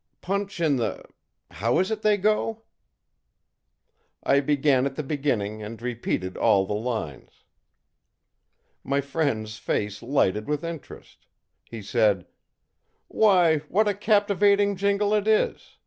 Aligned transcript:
Punch 0.21 0.59
in 0.59 0.77
the 0.77 1.05
how 1.51 1.77
is 1.77 1.91
it 1.91 2.01
they 2.01 2.17
go?î 2.17 2.63
I 4.23 4.39
began 4.39 4.87
at 4.87 4.95
the 4.95 5.03
beginning 5.03 5.61
and 5.61 5.79
repeated 5.79 6.37
all 6.37 6.65
the 6.65 6.73
lines. 6.73 7.43
My 8.83 8.99
friend's 8.99 9.59
face 9.59 10.01
lighted 10.01 10.47
with 10.47 10.63
interest. 10.63 11.27
He 11.65 11.83
said: 11.83 12.25
ìWhy, 13.13 13.61
what 13.69 13.87
a 13.87 13.93
captivating 13.93 14.75
jingle 14.75 15.13
it 15.13 15.27
is! 15.27 15.77